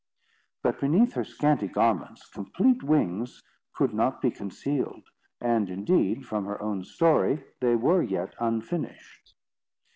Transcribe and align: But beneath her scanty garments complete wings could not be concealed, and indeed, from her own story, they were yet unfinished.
But 0.63 0.79
beneath 0.79 1.13
her 1.13 1.23
scanty 1.23 1.67
garments 1.67 2.27
complete 2.27 2.81
wings 2.81 3.43
could 3.73 3.93
not 3.93 4.19
be 4.19 4.31
concealed, 4.31 5.03
and 5.39 5.69
indeed, 5.69 6.25
from 6.25 6.45
her 6.45 6.59
own 6.59 6.83
story, 6.85 7.43
they 7.59 7.75
were 7.75 8.01
yet 8.01 8.33
unfinished. 8.39 9.35